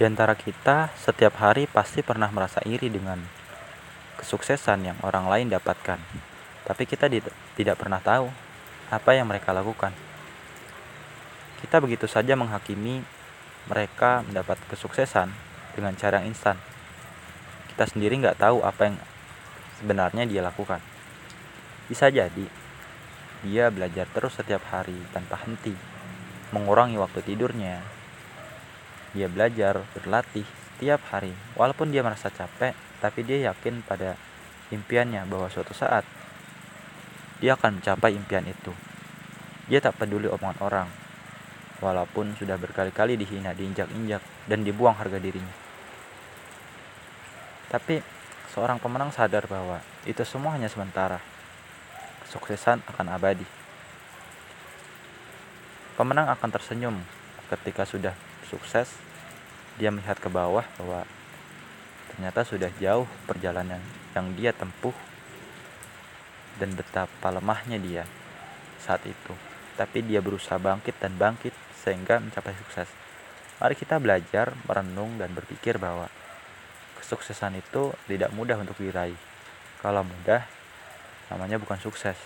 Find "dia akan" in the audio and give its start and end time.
37.40-37.80